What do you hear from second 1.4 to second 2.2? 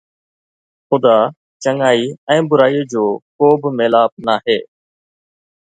چڱائي